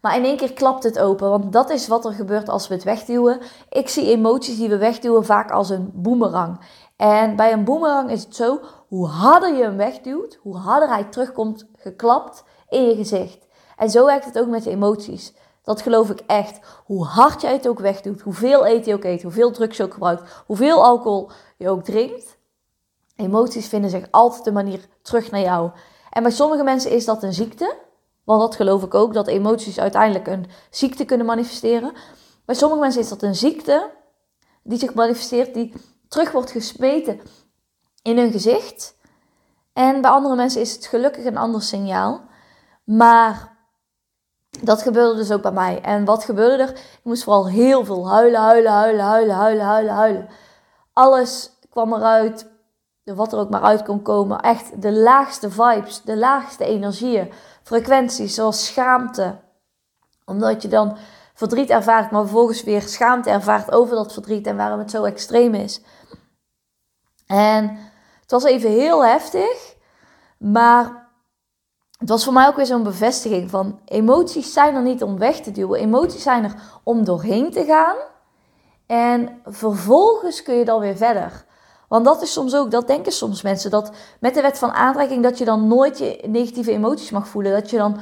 Maar 0.01 0.15
in 0.15 0.23
één 0.23 0.37
keer 0.37 0.53
klapt 0.53 0.83
het 0.83 0.99
open, 0.99 1.29
want 1.29 1.53
dat 1.53 1.69
is 1.69 1.87
wat 1.87 2.05
er 2.05 2.13
gebeurt 2.13 2.49
als 2.49 2.67
we 2.67 2.73
het 2.73 2.83
wegduwen. 2.83 3.39
Ik 3.69 3.89
zie 3.89 4.11
emoties 4.11 4.57
die 4.57 4.69
we 4.69 4.77
wegduwen 4.77 5.25
vaak 5.25 5.51
als 5.51 5.69
een 5.69 5.91
boemerang. 5.93 6.59
En 6.95 7.35
bij 7.35 7.53
een 7.53 7.63
boemerang 7.63 8.11
is 8.11 8.23
het 8.23 8.35
zo, 8.35 8.59
hoe 8.87 9.07
harder 9.07 9.55
je 9.55 9.63
hem 9.63 9.77
wegduwt, 9.77 10.39
hoe 10.41 10.57
harder 10.57 10.89
hij 10.89 11.03
terugkomt 11.03 11.65
geklapt 11.75 12.43
in 12.69 12.87
je 12.87 12.95
gezicht. 12.95 13.47
En 13.77 13.89
zo 13.89 14.05
werkt 14.05 14.25
het 14.25 14.39
ook 14.39 14.47
met 14.47 14.65
emoties. 14.65 15.33
Dat 15.63 15.81
geloof 15.81 16.09
ik 16.09 16.19
echt. 16.27 16.59
Hoe 16.85 17.05
hard 17.05 17.41
jij 17.41 17.53
het 17.53 17.67
ook 17.67 17.79
wegdoet, 17.79 18.21
hoeveel 18.21 18.65
eten 18.65 18.91
je 18.91 18.97
ook 18.97 19.03
eet, 19.03 19.23
hoeveel 19.23 19.51
drugs 19.51 19.77
je 19.77 19.83
ook 19.83 19.93
gebruikt, 19.93 20.43
hoeveel 20.45 20.83
alcohol 20.83 21.29
je 21.57 21.69
ook 21.69 21.83
drinkt, 21.83 22.37
Emoties 23.19 23.67
vinden 23.67 23.89
zich 23.89 24.07
altijd 24.11 24.43
de 24.43 24.51
manier 24.51 24.87
terug 25.01 25.31
naar 25.31 25.41
jou. 25.41 25.71
En 26.09 26.23
bij 26.23 26.31
sommige 26.31 26.63
mensen 26.63 26.91
is 26.91 27.05
dat 27.05 27.23
een 27.23 27.33
ziekte. 27.33 27.75
Want 28.23 28.41
dat 28.41 28.55
geloof 28.55 28.83
ik 28.83 28.93
ook, 28.93 29.13
dat 29.13 29.27
emoties 29.27 29.79
uiteindelijk 29.79 30.27
een 30.27 30.45
ziekte 30.69 31.05
kunnen 31.05 31.25
manifesteren. 31.25 31.93
Bij 32.45 32.55
sommige 32.55 32.81
mensen 32.81 33.01
is 33.01 33.09
dat 33.09 33.21
een 33.21 33.35
ziekte 33.35 33.91
die 34.63 34.79
zich 34.79 34.93
manifesteert, 34.93 35.53
die 35.53 35.73
terug 36.07 36.31
wordt 36.31 36.51
gesmeten 36.51 37.19
in 38.01 38.17
hun 38.17 38.31
gezicht. 38.31 38.95
En 39.73 40.01
bij 40.01 40.11
andere 40.11 40.35
mensen 40.35 40.61
is 40.61 40.73
het 40.73 40.85
gelukkig 40.85 41.25
een 41.25 41.37
ander 41.37 41.61
signaal. 41.61 42.21
Maar 42.83 43.57
dat 44.61 44.81
gebeurde 44.81 45.15
dus 45.15 45.31
ook 45.31 45.41
bij 45.41 45.51
mij. 45.51 45.81
En 45.81 46.05
wat 46.05 46.23
gebeurde 46.23 46.63
er? 46.63 46.69
Ik 46.69 46.99
moest 47.03 47.23
vooral 47.23 47.47
heel 47.47 47.85
veel 47.85 48.09
huilen, 48.09 48.41
huilen, 48.41 48.71
huilen, 48.71 49.05
huilen, 49.05 49.35
huilen, 49.35 49.65
huilen, 49.65 49.93
huilen. 49.93 50.29
Alles 50.93 51.51
kwam 51.69 51.93
eruit 51.93 52.48
wat 53.15 53.33
er 53.33 53.39
ook 53.39 53.49
maar 53.49 53.61
uit 53.61 53.83
kon 53.83 54.01
komen. 54.01 54.39
Echt 54.39 54.81
de 54.81 54.91
laagste 54.91 55.51
vibes, 55.51 56.01
de 56.01 56.17
laagste 56.17 56.65
energieën, 56.65 57.31
frequenties 57.63 58.35
zoals 58.35 58.65
schaamte. 58.65 59.35
Omdat 60.25 60.61
je 60.61 60.67
dan 60.67 60.97
verdriet 61.33 61.69
ervaart, 61.69 62.11
maar 62.11 62.21
vervolgens 62.21 62.63
weer 62.63 62.81
schaamte 62.81 63.29
ervaart 63.29 63.71
over 63.71 63.95
dat 63.95 64.13
verdriet 64.13 64.47
en 64.47 64.57
waarom 64.57 64.79
het 64.79 64.91
zo 64.91 65.03
extreem 65.03 65.53
is. 65.53 65.81
En 67.27 67.77
het 68.21 68.31
was 68.31 68.43
even 68.43 68.69
heel 68.69 69.05
heftig, 69.05 69.75
maar 70.37 71.07
het 71.97 72.09
was 72.09 72.23
voor 72.23 72.33
mij 72.33 72.47
ook 72.47 72.55
weer 72.55 72.65
zo'n 72.65 72.83
bevestiging 72.83 73.49
van 73.49 73.79
emoties 73.85 74.53
zijn 74.53 74.75
er 74.75 74.81
niet 74.81 75.03
om 75.03 75.17
weg 75.17 75.39
te 75.39 75.51
duwen. 75.51 75.79
Emoties 75.79 76.23
zijn 76.23 76.43
er 76.43 76.53
om 76.83 77.03
doorheen 77.03 77.51
te 77.51 77.65
gaan. 77.65 77.95
En 78.85 79.41
vervolgens 79.45 80.43
kun 80.43 80.55
je 80.55 80.65
dan 80.65 80.79
weer 80.79 80.97
verder. 80.97 81.45
Want 81.89 82.05
dat 82.05 82.21
is 82.21 82.33
soms 82.33 82.55
ook, 82.55 82.71
dat 82.71 82.87
denken 82.87 83.11
soms 83.11 83.41
mensen, 83.41 83.71
dat 83.71 83.91
met 84.19 84.33
de 84.33 84.41
wet 84.41 84.57
van 84.57 84.71
aantrekking 84.71 85.23
dat 85.23 85.37
je 85.37 85.45
dan 85.45 85.67
nooit 85.67 85.97
je 85.97 86.23
negatieve 86.27 86.71
emoties 86.71 87.11
mag 87.11 87.27
voelen. 87.27 87.51
Dat 87.51 87.69
je 87.69 87.77
dan 87.77 87.99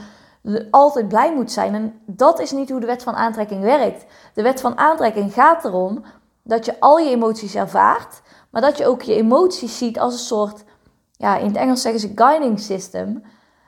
altijd 0.72 1.08
blij 1.08 1.34
moet 1.34 1.51
zijn. 1.51 1.75
En 1.75 2.01
dat 2.06 2.39
is 2.39 2.51
niet 2.51 2.70
hoe 2.70 2.79
de 2.79 2.86
wet 2.86 3.03
van 3.03 3.15
aantrekking 3.15 3.62
werkt. 3.62 4.06
De 4.34 4.41
wet 4.41 4.62
van 4.62 4.77
aantrekking 4.77 5.34
gaat 5.34 5.65
erom 5.65 6.03
dat 6.44 6.65
je 6.65 6.79
al 6.79 6.98
je 6.98 7.10
emoties 7.10 7.56
ervaart, 7.56 8.22
maar 8.50 8.62
dat 8.62 8.77
je 8.77 8.88
ook 8.88 9.01
je 9.01 9.15
emoties 9.15 9.77
ziet 9.77 10.00
als 10.00 10.13
een 10.13 10.20
soort, 10.20 10.63
ja, 11.12 11.38
in 11.38 11.48
het 11.48 11.56
Engels 11.56 11.82
zeggen 11.82 12.01
ze 12.01 12.12
guiding 12.15 12.60
system, 12.60 13.24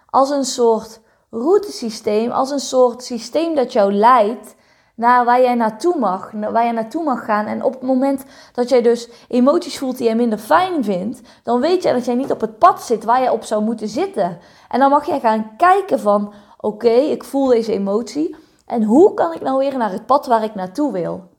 als 0.05 0.29
een 0.29 0.45
soort 0.45 0.99
routesysteem, 1.29 2.31
als 2.31 2.51
een 2.51 2.59
soort 2.59 3.03
systeem 3.03 3.55
dat 3.55 3.73
jou 3.73 3.93
leidt 3.93 4.55
naar 4.99 5.25
waar 5.25 5.41
jij 5.41 5.55
naartoe 5.55 5.99
mag, 5.99 6.31
waar 6.31 6.63
jij 6.63 6.71
naartoe 6.71 7.03
mag 7.03 7.25
gaan. 7.25 7.45
En 7.45 7.63
op 7.63 7.73
het 7.73 7.81
moment 7.81 8.25
dat 8.53 8.69
jij 8.69 8.81
dus 8.81 9.09
emoties 9.27 9.77
voelt 9.77 9.97
die 9.97 10.05
jij 10.05 10.15
minder 10.15 10.37
fijn 10.37 10.83
vindt, 10.83 11.21
dan 11.43 11.59
weet 11.59 11.83
jij 11.83 11.93
dat 11.93 12.05
jij 12.05 12.15
niet 12.15 12.31
op 12.31 12.41
het 12.41 12.57
pad 12.57 12.81
zit 12.81 13.03
waar 13.03 13.19
jij 13.19 13.29
op 13.29 13.43
zou 13.43 13.63
moeten 13.63 13.87
zitten. 13.87 14.37
En 14.69 14.79
dan 14.79 14.89
mag 14.89 15.05
jij 15.05 15.19
gaan 15.19 15.51
kijken 15.57 15.99
van, 15.99 16.33
oké, 16.57 16.89
ik 16.89 17.23
voel 17.23 17.47
deze 17.47 17.73
emotie. 17.73 18.35
En 18.65 18.83
hoe 18.83 19.13
kan 19.13 19.33
ik 19.33 19.41
nou 19.41 19.57
weer 19.57 19.77
naar 19.77 19.91
het 19.91 20.05
pad 20.05 20.25
waar 20.25 20.43
ik 20.43 20.55
naartoe 20.55 20.91
wil? 20.91 21.29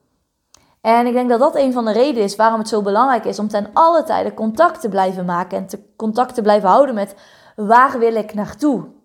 En 0.81 1.07
ik 1.07 1.13
denk 1.13 1.29
dat 1.29 1.41
dat 1.41 1.57
een 1.57 1.73
van 1.73 1.85
de 1.85 1.93
redenen 1.93 2.23
is 2.23 2.37
waarom 2.37 2.59
het 2.59 2.69
zo 2.69 2.83
belangrijk 2.83 3.25
is 3.25 3.39
om 3.39 3.49
ten 3.49 3.71
alle 3.73 4.03
tijde 4.03 4.35
contact 4.35 4.81
te 4.81 4.89
blijven 4.89 5.25
maken 5.25 5.59
en 5.59 5.67
te 5.67 5.79
contact 5.97 6.35
te 6.35 6.43
blijven 6.43 6.69
houden 6.69 6.95
met 6.95 7.15
waar 7.57 7.99
wil 7.99 8.15
ik 8.15 8.35
naartoe? 8.35 8.99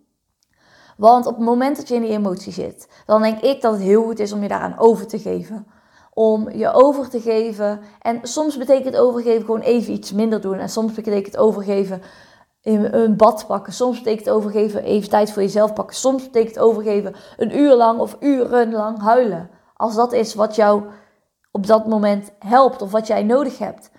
Want 0.95 1.25
op 1.25 1.35
het 1.35 1.45
moment 1.45 1.77
dat 1.77 1.87
je 1.87 1.95
in 1.95 2.01
die 2.01 2.11
emotie 2.11 2.51
zit, 2.51 2.87
dan 3.05 3.21
denk 3.21 3.41
ik 3.41 3.61
dat 3.61 3.73
het 3.73 3.81
heel 3.81 4.03
goed 4.03 4.19
is 4.19 4.31
om 4.31 4.41
je 4.41 4.47
daaraan 4.47 4.77
over 4.77 5.07
te 5.07 5.19
geven. 5.19 5.67
Om 6.13 6.49
je 6.49 6.71
over 6.73 7.09
te 7.09 7.21
geven. 7.21 7.79
En 8.01 8.19
soms 8.21 8.57
betekent 8.57 8.97
overgeven 8.97 9.45
gewoon 9.45 9.61
even 9.61 9.93
iets 9.93 10.11
minder 10.11 10.41
doen. 10.41 10.57
En 10.57 10.69
soms 10.69 10.93
betekent 10.93 11.37
overgeven 11.37 12.01
een 12.63 13.15
bad 13.17 13.47
pakken. 13.47 13.73
Soms 13.73 13.97
betekent 13.97 14.29
overgeven 14.29 14.83
even 14.83 15.09
tijd 15.09 15.31
voor 15.31 15.41
jezelf 15.41 15.73
pakken. 15.73 15.95
Soms 15.95 16.23
betekent 16.23 16.59
overgeven 16.59 17.15
een 17.37 17.57
uur 17.57 17.75
lang 17.75 17.99
of 17.99 18.17
urenlang 18.19 19.01
huilen. 19.01 19.49
Als 19.73 19.95
dat 19.95 20.13
is 20.13 20.33
wat 20.33 20.55
jou 20.55 20.83
op 21.51 21.67
dat 21.67 21.87
moment 21.87 22.31
helpt 22.39 22.81
of 22.81 22.91
wat 22.91 23.07
jij 23.07 23.23
nodig 23.23 23.57
hebt. 23.57 23.89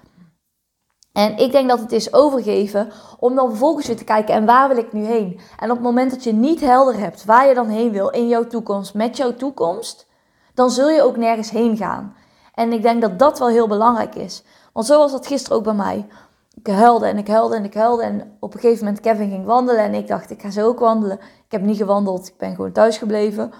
En 1.16 1.36
ik 1.36 1.52
denk 1.52 1.68
dat 1.68 1.80
het 1.80 1.92
is 1.92 2.12
overgeven 2.12 2.92
om 3.18 3.34
dan 3.34 3.48
vervolgens 3.48 3.86
weer 3.86 3.96
te 3.96 4.04
kijken 4.04 4.34
en 4.34 4.46
waar 4.46 4.68
wil 4.68 4.76
ik 4.76 4.92
nu 4.92 5.04
heen? 5.04 5.40
En 5.58 5.70
op 5.70 5.76
het 5.76 5.86
moment 5.86 6.10
dat 6.10 6.24
je 6.24 6.32
niet 6.32 6.60
helder 6.60 6.98
hebt 6.98 7.24
waar 7.24 7.48
je 7.48 7.54
dan 7.54 7.68
heen 7.68 7.90
wil 7.90 8.08
in 8.08 8.28
jouw 8.28 8.46
toekomst, 8.46 8.94
met 8.94 9.16
jouw 9.16 9.34
toekomst, 9.34 10.06
dan 10.54 10.70
zul 10.70 10.88
je 10.88 11.02
ook 11.02 11.16
nergens 11.16 11.50
heen 11.50 11.76
gaan. 11.76 12.14
En 12.54 12.72
ik 12.72 12.82
denk 12.82 13.00
dat 13.00 13.18
dat 13.18 13.38
wel 13.38 13.48
heel 13.48 13.68
belangrijk 13.68 14.14
is. 14.14 14.42
Want 14.72 14.86
zo 14.86 14.98
was 14.98 15.12
dat 15.12 15.26
gisteren 15.26 15.56
ook 15.56 15.64
bij 15.64 15.74
mij. 15.74 16.06
Ik 16.54 16.66
huilde 16.66 17.06
en 17.06 17.18
ik 17.18 17.28
huilde 17.28 17.56
en 17.56 17.64
ik 17.64 17.74
huilde. 17.74 18.02
En 18.02 18.36
op 18.40 18.54
een 18.54 18.60
gegeven 18.60 18.84
moment 18.84 19.02
Kevin 19.02 19.30
ging 19.30 19.44
wandelen 19.44 19.84
en 19.84 19.94
ik 19.94 20.06
dacht, 20.06 20.30
ik 20.30 20.40
ga 20.40 20.50
zo 20.50 20.66
ook 20.66 20.78
wandelen. 20.78 21.18
Ik 21.18 21.52
heb 21.52 21.62
niet 21.62 21.76
gewandeld, 21.76 22.28
ik 22.28 22.36
ben 22.38 22.54
gewoon 22.54 22.72
thuis 22.72 22.98
gebleven. 22.98 23.52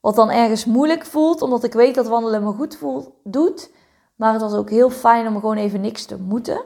Wat 0.00 0.14
dan 0.14 0.30
ergens 0.30 0.64
moeilijk 0.64 1.04
voelt, 1.04 1.42
omdat 1.42 1.64
ik 1.64 1.72
weet 1.72 1.94
dat 1.94 2.08
wandelen 2.08 2.42
me 2.42 2.52
goed 2.52 2.76
voelt, 2.76 3.10
doet. 3.24 3.70
Maar 4.16 4.32
het 4.32 4.42
was 4.42 4.54
ook 4.54 4.70
heel 4.70 4.90
fijn 4.90 5.26
om 5.26 5.40
gewoon 5.40 5.56
even 5.56 5.80
niks 5.80 6.04
te 6.04 6.16
moeten. 6.18 6.64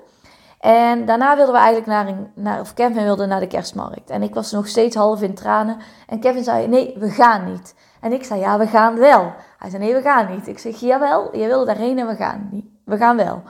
En 0.60 1.06
daarna 1.06 1.36
wilden 1.36 1.54
we 1.54 1.60
eigenlijk 1.60 1.88
naar, 1.88 2.08
een, 2.08 2.30
naar 2.34 2.60
of 2.60 2.74
Kevin 2.74 3.04
wilde 3.04 3.26
naar 3.26 3.40
de 3.40 3.46
kerstmarkt. 3.46 4.10
En 4.10 4.22
ik 4.22 4.34
was 4.34 4.52
nog 4.52 4.68
steeds 4.68 4.96
half 4.96 5.22
in 5.22 5.34
tranen. 5.34 5.76
En 6.06 6.20
Kevin 6.20 6.44
zei, 6.44 6.66
nee, 6.66 6.94
we 6.98 7.10
gaan 7.10 7.52
niet. 7.52 7.74
En 8.00 8.12
ik 8.12 8.24
zei, 8.24 8.40
ja, 8.40 8.58
we 8.58 8.66
gaan 8.66 8.98
wel. 8.98 9.32
Hij 9.58 9.70
zei, 9.70 9.82
nee, 9.82 9.94
we 9.94 10.00
gaan 10.02 10.30
niet. 10.30 10.46
Ik 10.46 10.58
zeg, 10.58 10.80
jawel, 10.80 11.36
je 11.36 11.46
wilde 11.46 11.64
daarheen 11.64 11.98
en 11.98 12.06
we 12.06 12.16
gaan 12.16 12.48
niet. 12.50 12.66
We 12.84 12.96
gaan 12.96 13.16
wel. 13.16 13.42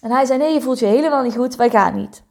En 0.00 0.10
hij 0.10 0.24
zei, 0.24 0.38
nee, 0.38 0.52
je 0.52 0.60
voelt 0.60 0.78
je 0.78 0.86
helemaal 0.86 1.22
niet 1.22 1.36
goed, 1.36 1.56
wij 1.56 1.70
gaan 1.70 1.94
niet. 1.94 2.22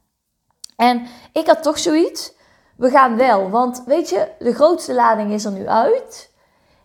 En 0.76 1.06
ik 1.32 1.46
had 1.46 1.62
toch 1.62 1.78
zoiets, 1.78 2.34
we 2.76 2.90
gaan 2.90 3.16
wel. 3.16 3.50
Want 3.50 3.82
weet 3.86 4.08
je, 4.08 4.28
de 4.38 4.54
grootste 4.54 4.94
lading 4.94 5.32
is 5.32 5.44
er 5.44 5.52
nu 5.52 5.68
uit. 5.68 6.32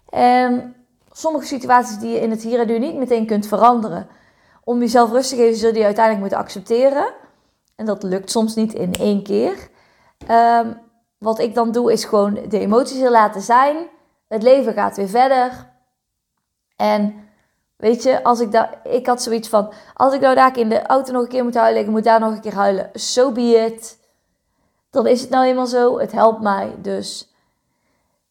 En 0.09 0.75
sommige 1.19 1.45
situaties 1.45 1.97
die 1.97 2.09
je 2.09 2.19
in 2.19 2.29
het 2.29 2.41
hier 2.41 2.59
en 2.59 2.67
nu 2.67 2.79
niet 2.79 2.95
meteen 2.95 3.25
kunt 3.25 3.47
veranderen. 3.47 4.07
Om 4.63 4.79
jezelf 4.79 5.11
rust 5.11 5.29
te 5.29 5.35
geven, 5.35 5.57
zul 5.57 5.75
je 5.75 5.83
uiteindelijk 5.83 6.19
moeten 6.19 6.37
accepteren. 6.37 7.13
En 7.75 7.85
dat 7.85 8.03
lukt 8.03 8.31
soms 8.31 8.55
niet 8.55 8.73
in 8.73 8.93
één 8.93 9.23
keer. 9.23 9.69
Ehm, 10.27 10.73
wat 11.17 11.39
ik 11.39 11.55
dan 11.55 11.71
doe, 11.71 11.91
is 11.91 12.03
gewoon 12.03 12.33
de 12.33 12.59
emoties 12.59 13.01
er 13.01 13.11
laten 13.11 13.41
zijn. 13.41 13.87
Het 14.27 14.43
leven 14.43 14.73
gaat 14.73 14.97
weer 14.97 15.09
verder. 15.09 15.67
En 16.75 17.15
weet 17.75 18.03
je, 18.03 18.23
als 18.23 18.39
ik 18.39 18.67
ik 18.83 19.07
had 19.07 19.21
zoiets 19.21 19.49
van: 19.49 19.73
als 19.93 20.13
ik 20.13 20.21
nou 20.21 20.35
daar 20.35 20.57
in 20.57 20.69
de 20.69 20.81
auto 20.81 21.11
nog 21.11 21.21
een 21.21 21.27
keer 21.27 21.43
moet 21.43 21.55
huilen, 21.55 21.81
ik 21.81 21.89
moet 21.89 22.03
daar 22.03 22.19
nog 22.19 22.31
een 22.31 22.41
keer 22.41 22.55
huilen, 22.55 22.89
so 22.93 23.31
be 23.31 23.41
it. 23.41 23.99
Dan 24.89 25.07
is 25.07 25.21
het 25.21 25.29
nou 25.29 25.45
eenmaal 25.45 25.67
zo. 25.67 25.99
Het 25.99 26.11
helpt 26.11 26.41
mij. 26.41 26.75
Dus 26.81 27.28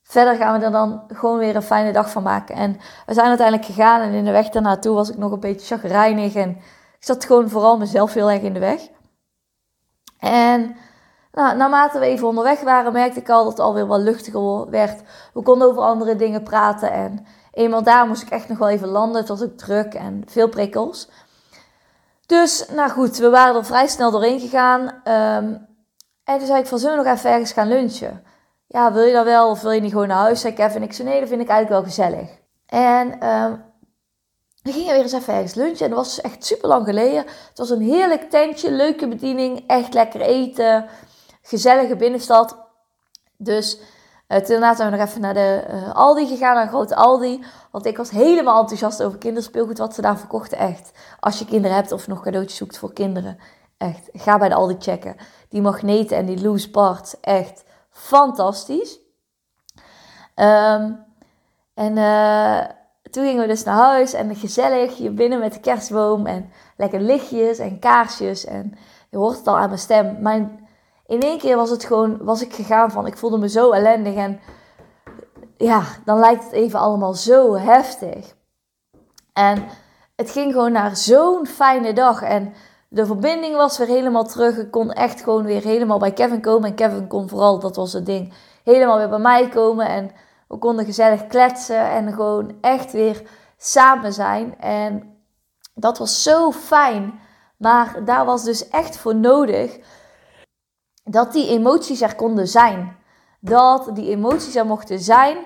verder 0.08 0.36
gaan 0.36 0.58
we 0.58 0.64
er 0.64 0.72
dan 0.72 1.02
gewoon 1.08 1.38
weer 1.38 1.56
een 1.56 1.62
fijne 1.62 1.92
dag 1.92 2.10
van 2.10 2.22
maken. 2.22 2.54
En 2.54 2.80
we 3.06 3.14
zijn 3.14 3.26
uiteindelijk 3.26 3.66
gegaan 3.66 4.00
en 4.00 4.12
in 4.12 4.24
de 4.24 4.30
weg 4.30 4.48
daarnaartoe 4.48 4.94
was 4.94 5.10
ik 5.10 5.16
nog 5.16 5.32
een 5.32 5.40
beetje 5.40 5.76
chagrijnig. 5.76 6.34
En 6.34 6.50
ik 6.98 7.04
zat 7.04 7.24
gewoon 7.24 7.48
vooral 7.48 7.78
mezelf 7.78 8.14
heel 8.14 8.30
erg 8.30 8.42
in 8.42 8.52
de 8.52 8.58
weg. 8.58 8.88
En 10.18 10.76
nou, 11.32 11.56
naarmate 11.56 11.98
we 11.98 12.04
even 12.04 12.26
onderweg 12.26 12.60
waren, 12.60 12.92
merkte 12.92 13.20
ik 13.20 13.28
al 13.28 13.42
dat 13.42 13.52
het 13.52 13.60
alweer 13.60 13.86
wat 13.86 14.00
luchtiger 14.00 14.70
werd. 14.70 15.02
We 15.32 15.42
konden 15.42 15.68
over 15.68 15.82
andere 15.82 16.16
dingen 16.16 16.42
praten. 16.42 16.92
En 16.92 17.26
eenmaal 17.52 17.82
daar 17.82 18.06
moest 18.06 18.22
ik 18.22 18.30
echt 18.30 18.48
nog 18.48 18.58
wel 18.58 18.68
even 18.68 18.88
landen. 18.88 19.20
Het 19.20 19.28
was 19.28 19.42
ook 19.42 19.56
druk 19.58 19.94
en 19.94 20.22
veel 20.26 20.48
prikkels. 20.48 21.08
Dus, 22.26 22.68
nou 22.74 22.90
goed, 22.90 23.16
we 23.16 23.30
waren 23.30 23.56
er 23.56 23.64
vrij 23.64 23.86
snel 23.86 24.10
doorheen 24.10 24.40
gegaan. 24.40 24.80
Um, 24.82 25.66
en 26.24 26.38
toen 26.38 26.46
zei 26.46 26.60
ik 26.60 26.66
van, 26.66 26.78
zullen 26.78 26.98
we 26.98 27.04
nog 27.04 27.12
even 27.14 27.30
ergens 27.30 27.52
gaan 27.52 27.68
lunchen? 27.68 28.22
Ja, 28.68 28.92
wil 28.92 29.02
je 29.02 29.12
dat 29.12 29.24
wel 29.24 29.50
of 29.50 29.60
wil 29.60 29.70
je 29.70 29.80
niet 29.80 29.92
gewoon 29.92 30.08
naar 30.08 30.16
huis? 30.18 30.40
Zei 30.40 30.54
Kevin. 30.54 30.82
Ik 30.82 30.92
zei, 30.92 31.08
nee, 31.08 31.20
dat 31.20 31.28
vind 31.28 31.40
ik 31.40 31.48
eigenlijk 31.48 31.80
wel 31.80 31.92
gezellig. 31.92 32.28
En 32.66 33.28
um, 33.28 33.64
we 34.62 34.72
gingen 34.72 34.92
weer 34.92 35.02
eens 35.02 35.12
even 35.12 35.34
ergens 35.34 35.54
lunchen. 35.54 35.84
En 35.84 35.90
dat 35.90 35.98
was 35.98 36.20
echt 36.20 36.44
super 36.44 36.68
lang 36.68 36.86
geleden. 36.86 37.24
Het 37.48 37.58
was 37.58 37.70
een 37.70 37.80
heerlijk 37.80 38.30
tentje, 38.30 38.70
leuke 38.70 39.08
bediening, 39.08 39.64
echt 39.66 39.94
lekker 39.94 40.20
eten. 40.20 40.86
Gezellige 41.42 41.96
binnenstad. 41.96 42.58
Dus 43.36 43.78
uh, 44.28 44.46
daarna 44.46 44.74
zijn 44.74 44.90
we 44.90 44.96
nog 44.96 45.06
even 45.06 45.20
naar 45.20 45.34
de 45.34 45.64
uh, 45.70 45.94
Aldi 45.94 46.26
gegaan, 46.26 46.54
naar 46.54 46.68
grote 46.68 46.96
Aldi. 46.96 47.44
Want 47.70 47.86
ik 47.86 47.96
was 47.96 48.10
helemaal 48.10 48.60
enthousiast 48.60 49.02
over 49.02 49.18
kinderspeelgoed 49.18 49.78
wat 49.78 49.94
ze 49.94 50.00
daar 50.00 50.18
verkochten. 50.18 50.58
Echt, 50.58 50.90
als 51.20 51.38
je 51.38 51.44
kinderen 51.44 51.76
hebt 51.76 51.92
of 51.92 52.06
nog 52.06 52.22
cadeautjes 52.22 52.58
zoekt 52.58 52.78
voor 52.78 52.92
kinderen. 52.92 53.38
Echt, 53.76 54.08
ga 54.12 54.38
bij 54.38 54.48
de 54.48 54.54
Aldi 54.54 54.76
checken. 54.78 55.16
Die 55.48 55.62
magneten 55.62 56.16
en 56.16 56.26
die 56.26 56.42
loose 56.42 56.70
parts, 56.70 57.20
echt 57.20 57.64
fantastisch. 57.98 58.98
Ehm, 60.34 60.92
en 61.74 61.96
uh, 61.96 62.60
toen 63.10 63.24
gingen 63.24 63.40
we 63.40 63.46
dus 63.46 63.64
naar 63.64 63.76
huis 63.76 64.12
en 64.12 64.36
gezellig 64.36 64.96
hier 64.96 65.14
binnen 65.14 65.38
met 65.38 65.52
de 65.52 65.60
kerstboom 65.60 66.26
en 66.26 66.50
lekker 66.76 67.00
lichtjes 67.00 67.58
en 67.58 67.78
kaarsjes. 67.78 68.44
En 68.44 68.74
je 69.10 69.16
hoort 69.16 69.36
het 69.36 69.46
al 69.46 69.58
aan 69.58 69.68
mijn 69.68 69.78
stem. 69.78 70.16
Mijn, 70.20 70.68
in 71.06 71.20
één 71.20 71.38
keer 71.38 71.56
was 71.56 71.70
het 71.70 71.84
gewoon, 71.84 72.24
was 72.24 72.42
ik 72.42 72.54
gegaan 72.54 72.90
van, 72.90 73.06
ik 73.06 73.16
voelde 73.16 73.38
me 73.38 73.48
zo 73.48 73.72
ellendig 73.72 74.14
en 74.14 74.40
ja, 75.56 75.82
dan 76.04 76.18
lijkt 76.18 76.44
het 76.44 76.52
even 76.52 76.78
allemaal 76.78 77.14
zo 77.14 77.56
heftig. 77.56 78.34
En 79.32 79.64
het 80.16 80.30
ging 80.30 80.52
gewoon 80.52 80.72
naar 80.72 80.96
zo'n 80.96 81.46
fijne 81.46 81.92
dag 81.92 82.22
en 82.22 82.54
de 82.88 83.06
verbinding 83.06 83.56
was 83.56 83.78
weer 83.78 83.86
helemaal 83.86 84.24
terug. 84.24 84.56
Ik 84.56 84.70
kon 84.70 84.92
echt 84.92 85.22
gewoon 85.22 85.44
weer 85.44 85.62
helemaal 85.62 85.98
bij 85.98 86.12
Kevin 86.12 86.40
komen. 86.40 86.68
En 86.68 86.74
Kevin 86.74 87.06
kon 87.06 87.28
vooral, 87.28 87.58
dat 87.58 87.76
was 87.76 87.92
het 87.92 88.06
ding, 88.06 88.32
helemaal 88.64 88.96
weer 88.96 89.08
bij 89.08 89.18
mij 89.18 89.48
komen. 89.48 89.88
En 89.88 90.10
we 90.48 90.58
konden 90.58 90.84
gezellig 90.84 91.26
kletsen 91.26 91.90
en 91.90 92.12
gewoon 92.12 92.56
echt 92.60 92.92
weer 92.92 93.22
samen 93.56 94.12
zijn. 94.12 94.58
En 94.58 95.16
dat 95.74 95.98
was 95.98 96.22
zo 96.22 96.52
fijn. 96.52 97.20
Maar 97.56 98.04
daar 98.04 98.24
was 98.24 98.44
dus 98.44 98.68
echt 98.68 98.96
voor 98.96 99.14
nodig 99.14 99.78
dat 101.04 101.32
die 101.32 101.48
emoties 101.48 102.00
er 102.00 102.14
konden 102.14 102.48
zijn. 102.48 102.96
Dat 103.40 103.90
die 103.94 104.10
emoties 104.10 104.54
er 104.54 104.66
mochten 104.66 104.98
zijn. 104.98 105.36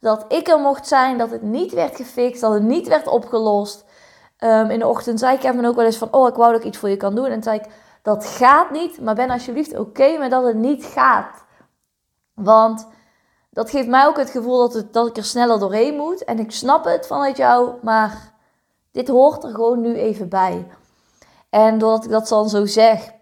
Dat 0.00 0.24
ik 0.28 0.48
er 0.48 0.58
mocht 0.58 0.88
zijn. 0.88 1.18
Dat 1.18 1.30
het 1.30 1.42
niet 1.42 1.72
werd 1.72 1.96
gefixt. 1.96 2.40
Dat 2.40 2.52
het 2.52 2.62
niet 2.62 2.88
werd 2.88 3.06
opgelost. 3.06 3.84
Ehm, 4.42 4.70
in 4.70 4.78
de 4.78 4.86
ochtend 4.86 5.18
zei 5.18 5.36
ik 5.36 5.42
hem 5.42 5.64
ook 5.64 5.76
wel 5.76 5.84
eens 5.84 5.96
van, 5.96 6.12
oh, 6.12 6.28
ik 6.28 6.34
wou 6.34 6.52
dat 6.52 6.60
ik 6.60 6.66
iets 6.66 6.78
voor 6.78 6.88
je 6.88 6.96
kan 6.96 7.14
doen. 7.14 7.26
En 7.26 7.42
zei 7.42 7.58
ik, 7.58 7.66
dat 8.02 8.26
gaat 8.26 8.70
niet, 8.70 9.00
maar 9.00 9.14
ben 9.14 9.30
alsjeblieft 9.30 9.78
oké 9.78 10.18
met 10.18 10.30
dat 10.30 10.44
het 10.44 10.56
niet 10.56 10.84
gaat. 10.84 11.44
Want 12.34 12.86
dat 13.50 13.70
geeft 13.70 13.88
mij 13.88 14.06
ook 14.06 14.16
het 14.16 14.30
gevoel 14.30 14.58
dat, 14.58 14.74
het, 14.74 14.92
dat 14.92 15.06
ik 15.06 15.16
er 15.16 15.24
sneller 15.24 15.58
doorheen 15.58 15.96
moet. 15.96 16.24
En 16.24 16.38
ik 16.38 16.52
snap 16.52 16.84
het 16.84 17.06
vanuit 17.06 17.36
jou, 17.36 17.70
maar 17.82 18.32
dit 18.92 19.08
hoort 19.08 19.44
er 19.44 19.50
gewoon 19.50 19.80
nu 19.80 19.94
even 19.94 20.28
bij. 20.28 20.66
En 21.50 21.78
doordat 21.78 22.04
ik 22.04 22.10
dat 22.10 22.28
dan 22.28 22.48
zo 22.48 22.66
zeg, 22.66 23.12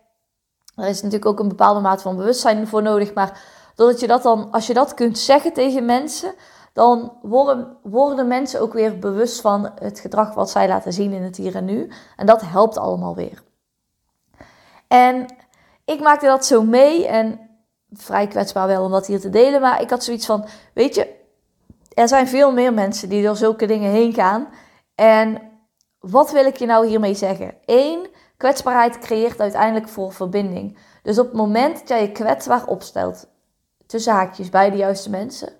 er 0.76 0.88
is 0.88 1.02
natuurlijk 1.02 1.30
ook 1.30 1.40
een 1.40 1.48
bepaalde 1.48 1.80
mate 1.80 2.02
van 2.02 2.16
bewustzijn 2.16 2.66
voor 2.68 2.82
nodig. 2.82 3.14
Maar 3.14 3.42
doordat 3.74 4.00
je 4.00 4.06
dat 4.06 4.22
dan, 4.22 4.48
als 4.50 4.66
je 4.66 4.74
dat 4.74 4.94
kunt 4.94 5.18
zeggen 5.18 5.52
tegen 5.52 5.84
mensen, 5.84 6.34
dan 6.72 7.12
worden, 7.22 7.76
worden 7.82 8.28
mensen 8.28 8.60
ook 8.60 8.72
weer 8.72 8.98
bewust 8.98 9.40
van 9.40 9.72
het 9.80 10.00
gedrag 10.00 10.34
wat 10.34 10.50
zij 10.50 10.68
laten 10.68 10.92
zien 10.92 11.12
in 11.12 11.22
het 11.22 11.36
hier 11.36 11.56
en 11.56 11.64
nu. 11.64 11.90
En 12.16 12.26
dat 12.26 12.40
helpt 12.40 12.78
allemaal 12.78 13.14
weer. 13.14 13.42
En 14.88 15.26
ik 15.84 16.00
maakte 16.00 16.26
dat 16.26 16.46
zo 16.46 16.62
mee 16.62 17.06
en 17.06 17.40
vrij 17.92 18.26
kwetsbaar 18.26 18.66
wel 18.66 18.84
om 18.84 18.90
dat 18.90 19.06
hier 19.06 19.20
te 19.20 19.30
delen. 19.30 19.60
Maar 19.60 19.80
ik 19.80 19.90
had 19.90 20.04
zoiets 20.04 20.26
van, 20.26 20.44
weet 20.74 20.94
je, 20.94 21.14
er 21.94 22.08
zijn 22.08 22.28
veel 22.28 22.52
meer 22.52 22.74
mensen 22.74 23.08
die 23.08 23.22
door 23.22 23.36
zulke 23.36 23.66
dingen 23.66 23.90
heen 23.90 24.14
gaan. 24.14 24.48
En 24.94 25.42
wat 25.98 26.30
wil 26.30 26.44
ik 26.44 26.56
je 26.56 26.66
nou 26.66 26.86
hiermee 26.86 27.14
zeggen? 27.14 27.54
Eén, 27.64 28.06
kwetsbaarheid 28.36 28.98
creëert 28.98 29.40
uiteindelijk 29.40 29.88
voor 29.88 30.12
verbinding. 30.12 30.78
Dus 31.02 31.18
op 31.18 31.26
het 31.26 31.36
moment 31.36 31.78
dat 31.78 31.88
jij 31.88 32.02
je 32.02 32.12
kwetsbaar 32.12 32.66
opstelt, 32.66 33.26
tussen 33.86 34.12
haakjes 34.12 34.48
bij 34.48 34.70
de 34.70 34.76
juiste 34.76 35.10
mensen. 35.10 35.59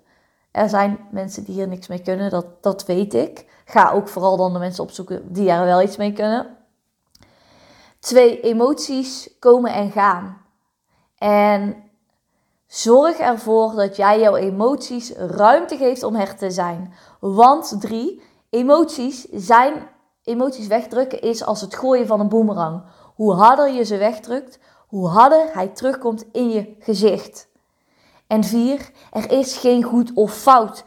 Er 0.51 0.69
zijn 0.69 1.07
mensen 1.11 1.43
die 1.43 1.53
hier 1.53 1.67
niks 1.67 1.87
mee 1.87 2.01
kunnen, 2.01 2.29
dat, 2.29 2.63
dat 2.63 2.85
weet 2.85 3.13
ik. 3.13 3.45
Ga 3.65 3.91
ook 3.91 4.07
vooral 4.07 4.37
dan 4.37 4.53
de 4.53 4.59
mensen 4.59 4.83
opzoeken 4.83 5.33
die 5.33 5.49
er 5.49 5.65
wel 5.65 5.81
iets 5.81 5.97
mee 5.97 6.13
kunnen. 6.13 6.57
Twee, 7.99 8.41
emoties 8.41 9.35
komen 9.39 9.73
en 9.73 9.91
gaan. 9.91 10.41
En 11.17 11.75
zorg 12.67 13.17
ervoor 13.17 13.75
dat 13.75 13.95
jij 13.95 14.19
jouw 14.19 14.35
emoties 14.35 15.11
ruimte 15.11 15.77
geeft 15.77 16.03
om 16.03 16.15
er 16.15 16.35
te 16.35 16.51
zijn. 16.51 16.93
Want 17.19 17.81
drie, 17.81 18.21
emoties 18.49 19.27
zijn, 19.31 19.89
emoties 20.23 20.67
wegdrukken 20.67 21.21
is 21.21 21.45
als 21.45 21.61
het 21.61 21.75
gooien 21.75 22.07
van 22.07 22.19
een 22.19 22.29
boemerang. 22.29 22.83
Hoe 23.15 23.33
harder 23.33 23.73
je 23.73 23.83
ze 23.83 23.97
wegdrukt, 23.97 24.59
hoe 24.87 25.07
harder 25.07 25.53
hij 25.53 25.67
terugkomt 25.67 26.25
in 26.31 26.49
je 26.49 26.75
gezicht. 26.79 27.49
En 28.31 28.43
vier, 28.43 28.91
er 29.11 29.31
is 29.31 29.57
geen 29.57 29.83
goed 29.83 30.13
of 30.13 30.33
fout. 30.33 30.83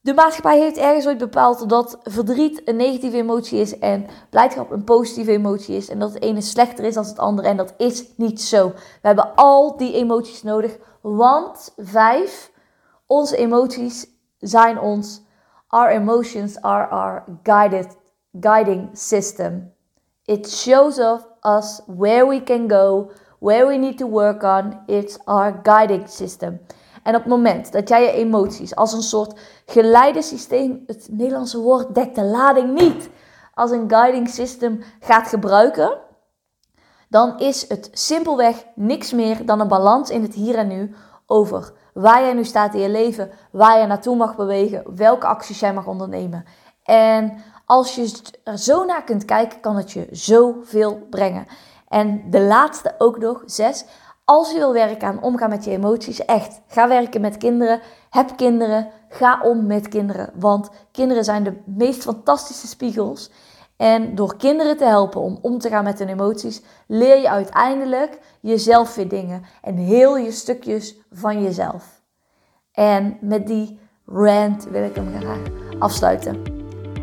De 0.00 0.14
maatschappij 0.14 0.58
heeft 0.58 0.76
ergens 0.76 1.06
ooit 1.06 1.18
bepaald 1.18 1.68
dat 1.68 1.98
verdriet 2.02 2.62
een 2.64 2.76
negatieve 2.76 3.16
emotie 3.16 3.60
is 3.60 3.78
en 3.78 4.06
blijdschap 4.30 4.70
een 4.70 4.84
positieve 4.84 5.30
emotie 5.30 5.76
is. 5.76 5.88
En 5.88 5.98
dat 5.98 6.12
het 6.14 6.22
ene 6.22 6.40
slechter 6.40 6.84
is 6.84 6.94
dan 6.94 7.04
het 7.04 7.18
andere. 7.18 7.48
En 7.48 7.56
dat 7.56 7.74
is 7.76 8.04
niet 8.16 8.42
zo. 8.42 8.68
We 8.68 9.06
hebben 9.06 9.34
al 9.34 9.76
die 9.76 9.92
emoties 9.92 10.42
nodig. 10.42 10.78
Want 11.00 11.72
vijf, 11.76 12.52
onze 13.06 13.36
emoties 13.36 14.06
zijn 14.38 14.80
ons. 14.80 15.22
Our 15.68 15.90
emotions 15.90 16.60
are 16.60 16.86
our 16.86 17.24
guided, 17.42 17.96
guiding 18.40 18.88
system. 18.92 19.72
It 20.24 20.50
shows 20.50 20.98
us 21.42 21.80
where 21.86 22.28
we 22.28 22.42
can 22.42 22.70
go, 22.70 23.10
where 23.38 23.66
we 23.66 23.76
need 23.76 23.98
to 23.98 24.08
work 24.08 24.42
on. 24.42 24.80
It's 24.86 25.18
our 25.24 25.60
guiding 25.62 26.08
system. 26.08 26.60
En 27.02 27.14
op 27.14 27.20
het 27.20 27.30
moment 27.30 27.72
dat 27.72 27.88
jij 27.88 28.02
je 28.02 28.12
emoties 28.12 28.74
als 28.74 28.92
een 28.92 29.02
soort 29.02 29.40
geleidesysteem, 29.66 30.82
het 30.86 31.08
Nederlandse 31.10 31.58
woord 31.58 31.94
dekt 31.94 32.14
de 32.14 32.24
lading 32.24 32.80
niet, 32.80 33.10
als 33.54 33.70
een 33.70 33.90
guiding 33.90 34.28
system 34.28 34.82
gaat 35.00 35.28
gebruiken, 35.28 35.98
dan 37.08 37.38
is 37.38 37.68
het 37.68 37.88
simpelweg 37.92 38.64
niks 38.74 39.12
meer 39.12 39.46
dan 39.46 39.60
een 39.60 39.68
balans 39.68 40.10
in 40.10 40.22
het 40.22 40.34
hier 40.34 40.54
en 40.54 40.68
nu 40.68 40.94
over 41.26 41.72
waar 41.94 42.22
jij 42.22 42.32
nu 42.32 42.44
staat 42.44 42.74
in 42.74 42.80
je 42.80 42.88
leven, 42.88 43.30
waar 43.50 43.80
je 43.80 43.86
naartoe 43.86 44.16
mag 44.16 44.36
bewegen, 44.36 44.96
welke 44.96 45.26
acties 45.26 45.60
jij 45.60 45.74
mag 45.74 45.86
ondernemen. 45.86 46.44
En 46.82 47.42
als 47.66 47.94
je 47.94 48.12
er 48.44 48.58
zo 48.58 48.84
naar 48.84 49.04
kunt 49.04 49.24
kijken, 49.24 49.60
kan 49.60 49.76
het 49.76 49.92
je 49.92 50.08
zoveel 50.10 51.06
brengen. 51.10 51.46
En 51.88 52.30
de 52.30 52.40
laatste 52.40 52.94
ook 52.98 53.18
nog, 53.18 53.42
zes. 53.46 53.84
Als 54.24 54.50
je 54.52 54.58
wil 54.58 54.72
werken 54.72 55.08
aan 55.08 55.22
omgaan 55.22 55.48
met 55.48 55.64
je 55.64 55.70
emoties, 55.70 56.24
echt, 56.24 56.60
ga 56.66 56.88
werken 56.88 57.20
met 57.20 57.36
kinderen. 57.36 57.80
Heb 58.10 58.36
kinderen. 58.36 58.90
Ga 59.08 59.40
om 59.42 59.66
met 59.66 59.88
kinderen. 59.88 60.30
Want 60.34 60.70
kinderen 60.92 61.24
zijn 61.24 61.44
de 61.44 61.56
meest 61.64 62.02
fantastische 62.02 62.66
spiegels. 62.66 63.30
En 63.76 64.14
door 64.14 64.36
kinderen 64.36 64.76
te 64.76 64.84
helpen 64.84 65.20
om 65.20 65.38
om 65.42 65.58
te 65.58 65.68
gaan 65.68 65.84
met 65.84 65.98
hun 65.98 66.08
emoties, 66.08 66.62
leer 66.86 67.20
je 67.20 67.30
uiteindelijk 67.30 68.18
jezelf 68.40 68.94
weer 68.94 69.08
dingen. 69.08 69.42
En 69.62 69.76
heel 69.76 70.16
je 70.16 70.32
stukjes 70.32 70.96
van 71.10 71.42
jezelf. 71.42 72.00
En 72.72 73.18
met 73.20 73.46
die 73.46 73.78
rant 74.06 74.64
wil 74.64 74.84
ik 74.84 74.94
hem 74.94 75.20
graag 75.20 75.42
afsluiten. 75.78 76.42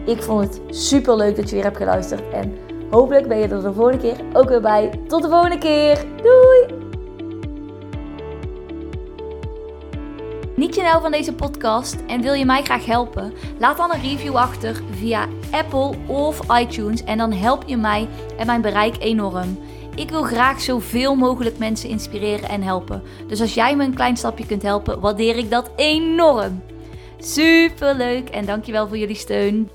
Ik 0.06 0.24
vond 0.24 0.44
het 0.44 0.76
super 0.76 1.16
leuk 1.16 1.36
dat 1.36 1.50
je 1.50 1.56
weer 1.56 1.64
hebt 1.64 1.78
geluisterd. 1.78 2.34
En 2.34 2.58
hopelijk 2.92 3.28
ben 3.28 3.38
je 3.38 3.48
er 3.48 3.62
de 3.62 3.74
volgende 3.74 3.98
keer 3.98 4.24
ook 4.34 4.50
weer 4.50 4.62
bij. 4.62 4.90
Tot 5.08 5.22
de 5.22 5.30
volgende 5.30 5.58
keer. 5.58 6.06
Doei! 6.22 6.84
Niet 10.56 10.76
je 10.76 10.82
nou 10.82 11.02
van 11.02 11.12
deze 11.12 11.34
podcast 11.34 11.96
en 12.08 12.22
wil 12.22 12.34
je 12.34 12.46
mij 12.46 12.64
graag 12.64 12.86
helpen? 12.86 13.34
Laat 13.60 13.78
dan 13.78 13.94
een 13.94 14.02
review 14.02 14.36
achter 14.36 14.82
via 14.92 15.28
Apple 15.52 15.94
of 16.08 16.60
iTunes 16.60 17.04
en 17.04 17.18
dan 17.18 17.32
help 17.32 17.64
je 17.66 17.78
mij 17.78 18.08
en 18.38 18.46
mijn 18.46 18.62
bereik 18.62 18.96
enorm. 19.00 19.58
Ik 19.96 20.10
wil 20.10 20.24
graag 20.24 20.62
zoveel 20.62 21.16
mogelijk 21.16 21.58
mensen 21.58 21.90
inspireren 21.90 22.50
en 22.50 22.62
helpen. 22.62 23.04
Dus 23.28 23.42
als 23.42 23.54
jij 23.54 23.76
me 23.76 23.84
een 23.84 23.94
klein 23.94 24.18
stapje 24.18 24.46
kunt 24.46 24.62
helpen, 24.62 25.00
waardeer 25.00 25.38
ik 25.38 25.50
dat 25.50 25.70
enorm. 25.76 26.64
Super 27.18 27.96
leuk 27.96 28.30
en 28.30 28.46
dankjewel 28.46 28.88
voor 28.88 28.98
jullie 28.98 29.16
steun. 29.16 29.70